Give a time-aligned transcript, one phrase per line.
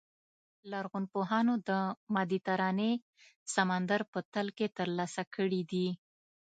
[0.71, 1.71] لرغونپوهانو د
[2.15, 2.91] مدیترانې
[3.55, 5.87] سمندر په تل کې ترلاسه کړي دي.